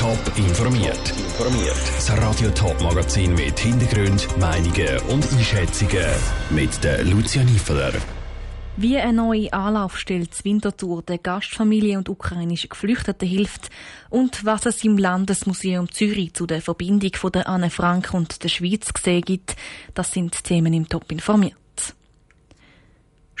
[0.00, 1.10] Top informiert.
[1.10, 1.76] Informiert.
[1.94, 6.06] Das Radio Top Magazin mit Hintergrund, Meinungen und Einschätzungen
[6.48, 7.92] mit der Lucia Niefeler.
[8.78, 13.68] Wie eine neue Anlaufstelle zur Winterthur der Gastfamilie und ukrainischen Geflüchteten hilft
[14.08, 18.48] und was es im Landesmuseum Zürich zu der Verbindung von der Anne Frank und der
[18.48, 19.54] Schweiz gesehen gibt,
[19.92, 21.59] das sind Themen im Top informiert.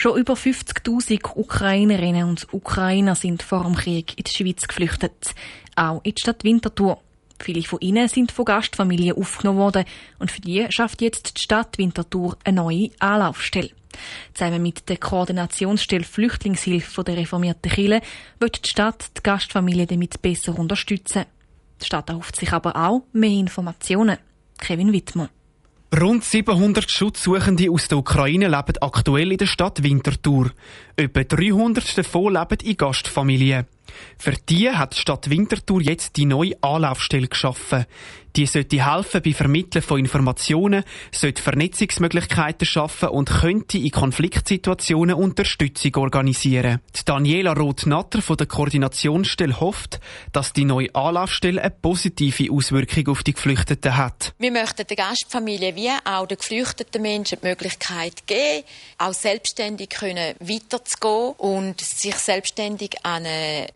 [0.00, 5.34] Schon über 50.000 Ukrainerinnen und Ukrainer sind vor dem Krieg in die Schweiz geflüchtet,
[5.76, 7.02] auch in die Stadt Winterthur.
[7.38, 9.84] Viele von ihnen sind von Gastfamilien aufgenommen worden
[10.18, 13.72] und für die schafft jetzt die Stadt Winterthur eine neue Anlaufstelle.
[14.32, 18.00] Zusammen mit der Koordinationsstelle Flüchtlingshilfe der reformierten Kirche
[18.38, 21.26] wird die Stadt die Gastfamilie damit besser unterstützen.
[21.78, 24.16] Die Stadt erhofft sich aber auch mehr Informationen.
[24.56, 25.28] Kevin Wittmann.
[25.92, 30.52] Rund 700 Schutzsuchende aus der Ukraine leben aktuell in der Stadt Winterthur.
[30.94, 33.66] Etwa 300 davon leben in Gastfamilien.
[34.18, 37.86] Für die hat die Stadt Winterthur jetzt die neue Anlaufstelle geschaffen.
[38.36, 45.96] Die sollte helfen bei Vermitteln von Informationen, sollte Vernetzungsmöglichkeiten schaffen und könnte in Konfliktsituationen Unterstützung
[45.96, 46.80] organisieren.
[46.96, 50.00] Die Daniela Roth-Natter von der Koordinationsstelle hofft,
[50.32, 54.32] dass die neue Anlaufstelle eine positive Auswirkung auf die Geflüchteten hat.
[54.38, 58.64] Wir möchten der Gastfamilie wie auch den geflüchteten Menschen die Möglichkeit geben,
[58.98, 63.24] auch selbstständig können weiterzugehen und sich selbstständig an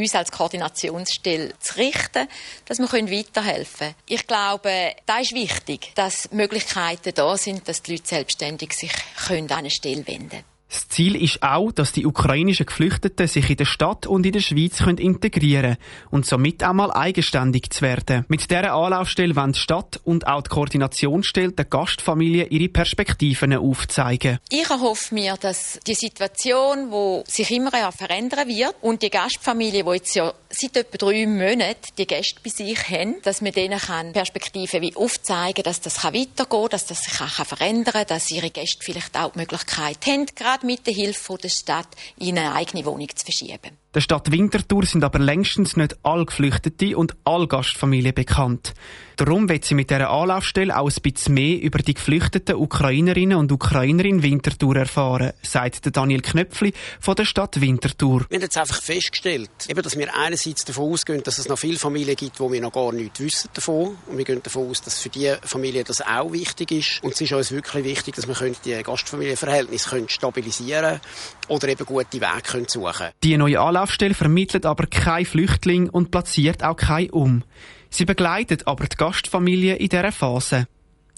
[0.00, 2.28] uns als Koordinationsstelle zu richten,
[2.66, 3.94] dass wir weiterhelfen können.
[4.06, 8.92] Ich glaube, da ist wichtig, dass Möglichkeiten da sind, dass die Leute selbstständig sich
[9.28, 10.59] an eine Stelle wenden können.
[10.90, 14.78] Ziel ist auch, dass die ukrainischen Geflüchteten sich in der Stadt und in der Schweiz
[14.78, 15.76] können integrieren
[16.10, 18.24] und somit auch mal eigenständig zu werden.
[18.28, 24.38] Mit dieser Anlaufstelle wollen die Stadt und auch die Koordinationsstelle der Gastfamilie ihre Perspektiven aufzeigen.
[24.50, 29.90] Ich erhoffe mir, dass die Situation, wo sich immer verändern wird und die Gastfamilie, die
[29.90, 33.78] jetzt ja seit etwa drei Monaten die Gäste bei sich haben, dass man denen
[34.12, 38.50] Perspektiven wie aufzeigen dass das weitergehen kann, dass das sich auch verändern kann, dass ihre
[38.50, 42.54] Gäste vielleicht auch die Möglichkeit haben, gerade gerade mit der Hilfe der Stadt in eine
[42.54, 43.76] eigene Wohnung zu verschieben.
[43.92, 48.72] Der Stadt Winterthur sind aber längstens nicht alle Geflüchtete und alle Gastfamilien bekannt.
[49.16, 53.52] Darum wird sie mit dieser Anlaufstelle auch ein bisschen mehr über die geflüchteten Ukrainerinnen und
[53.52, 58.24] Ukrainer in Winterthur erfahren, sagt Daniel Knöpfli von der Stadt Winterthur.
[58.30, 61.78] Wir haben jetzt einfach festgestellt, eben, dass wir einerseits davon ausgehen, dass es noch viele
[61.78, 63.98] Familien gibt, wo wir noch gar nichts wissen davon.
[64.06, 67.02] Und wir gehen davon aus, dass für diese Familien das auch wichtig ist.
[67.02, 71.00] Und es ist uns wirklich wichtig, dass wir die Gastfamilienverhältnisse stabilisieren
[71.48, 73.12] oder eben gute Wege suchen können.
[73.22, 77.44] Die neue Anlaufstelle vermittelt aber kein Flüchtling und platziert auch keinen um.
[77.90, 80.66] Sie begleitet aber die Gastfamilie in dieser Phase.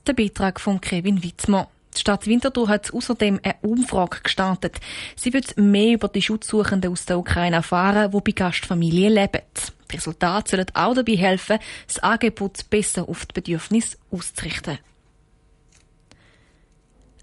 [0.07, 1.67] Der Beitrag von Kevin Witzmann.
[1.95, 4.81] Die Stadt Winterthur hat außerdem eine Umfrage gestartet.
[5.15, 9.43] Sie wird mehr über die Schutzsuchenden aus der Ukraine erfahren, die bei Gastfamilien leben.
[9.91, 14.79] Die Resultate sollen auch dabei helfen, das Angebot besser auf die Bedürfnisse auszurichten.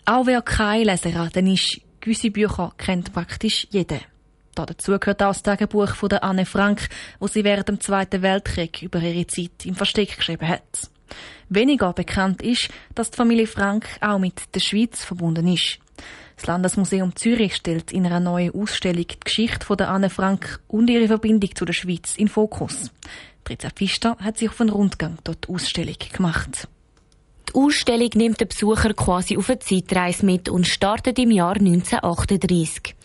[0.05, 3.99] Auch wer kein Leseraten ist, gewisse Bücher kennt praktisch jeder.
[4.55, 6.89] Dazu gehört auch das Tagebuch von der Anne Frank,
[7.19, 10.89] wo sie während dem Zweiten Weltkrieg über ihre Zeit im Versteck geschrieben hat.
[11.49, 15.79] Weniger bekannt ist, dass die Familie Frank auch mit der Schweiz verbunden ist.
[16.35, 21.07] Das Landesmuseum Zürich stellt in einer neuen Ausstellung die Geschichte der Anne Frank und ihre
[21.07, 22.91] Verbindung zu der Schweiz in Fokus.
[23.43, 26.67] Tritza Pfister hat sich auf einen Rundgang dort Ausstellung gemacht.
[27.49, 32.95] Die Ausstellung nimmt den Besucher quasi auf eine Zeitreise mit und startet im Jahr 1938.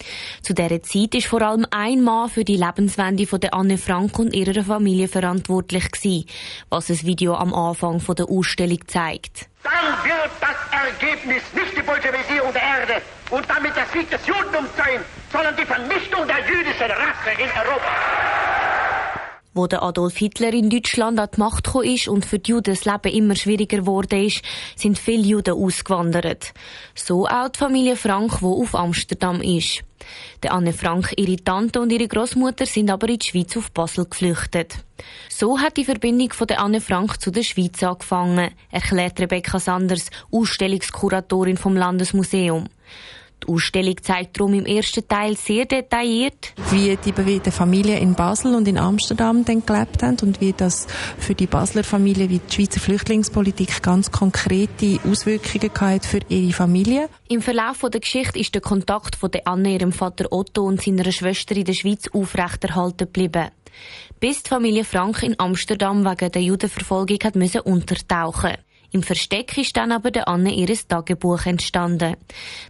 [0.43, 4.19] Zu dieser Zeit ist vor allem ein Mann für die Lebenswende von der Anne Frank
[4.19, 6.27] und ihrer Familie verantwortlich gewesen,
[6.69, 9.49] was das Video am Anfang der Ausstellung zeigt.
[9.63, 9.73] Dann
[10.05, 15.01] wird das Ergebnis nicht die Bolschewisierung der Erde und damit der Sieg des Judentums sein,
[15.33, 18.54] sondern die Vernichtung der jüdischen Rasse in Europa.
[19.55, 22.75] Wo der Adolf Hitler in Deutschland an die Macht gekommen ist und für die Juden
[22.75, 24.43] das Leben immer schwieriger geworden ist,
[24.75, 26.53] sind viele Juden ausgewandert.
[26.97, 29.85] So auch die Familie Frank, wo auf Amsterdam ist.
[30.43, 34.07] Der Anne Frank, ihre Tante und ihre Großmutter sind aber in die Schweiz auf Basel
[34.07, 34.75] geflüchtet.
[35.31, 40.11] So hat die Verbindung von der Anne Frank zu der Schweiz angefangen, erklärt Rebecca Sanders,
[40.33, 42.69] Ausstellungskuratorin vom Landesmuseum.
[43.45, 48.55] Die Ausstellung zeigt darum im ersten Teil sehr detailliert, wie die beiden Familien in Basel
[48.55, 50.87] und in Amsterdam dann gelebt haben und wie das
[51.19, 57.09] für die Basler Familie, wie die Schweizer Flüchtlingspolitik ganz konkrete Auswirkungen hat für ihre Familie.
[57.29, 61.13] Im Verlauf der Geschichte ist der Kontakt von der Anne, ihrem Vater Otto und seiner
[61.13, 63.51] Schwester in der Schweiz aufrechterhalten geblieben
[64.21, 68.55] bis die Familie Frank in Amsterdam wegen der Judenverfolgung hat müssen untertauchen
[68.95, 72.15] Im Versteck ist dann aber der Anne ihres Tagebuch entstanden.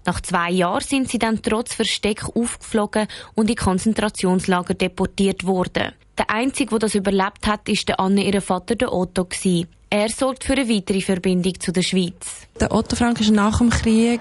[0.07, 5.93] Nach zwei Jahren sind sie dann trotz Versteck aufgeflogen und in Konzentrationslager deportiert worden.
[6.17, 9.29] Der Einzige, der das überlebt hat, ist der Anne ihr Vater, der Otto.
[9.91, 12.49] Er sorgt für eine weitere Verbindung zu der Schweiz.
[12.59, 14.21] Der Otto Frank ist nach dem Krieg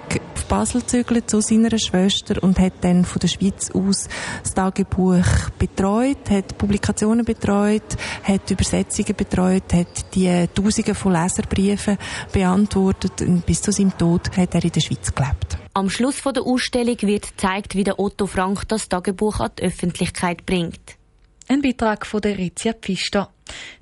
[0.53, 4.07] Basel gezügelt zu seiner Schwester und hat dann von der Schweiz aus
[4.44, 11.97] das Tagebuch betreut, hat Publikationen betreut, hat Übersetzungen betreut, hat die Tausende von Leserbriefen
[12.31, 15.57] beantwortet und bis zu seinem Tod hat er in der Schweiz gelebt.
[15.73, 20.45] Am Schluss der Ausstellung wird gezeigt, wie der Otto Frank das Tagebuch an die Öffentlichkeit
[20.45, 21.00] bringt.
[21.48, 23.30] Ein Beitrag von der Rizia Pfister.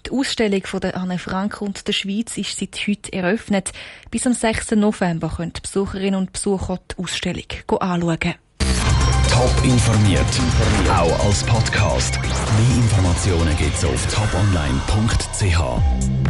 [0.06, 3.72] Die Ausstellung von der Anne Frank und der Schweiz ist seit heute eröffnet.
[4.10, 4.72] Bis am 6.
[4.72, 7.46] November können Besucherinnen und Besucher die Ausstellung
[7.80, 8.36] anschauen.
[9.30, 10.26] Top informiert,
[10.90, 12.20] auch als Podcast.
[12.22, 16.21] Mehr Informationen gibt's auf toponline.ch.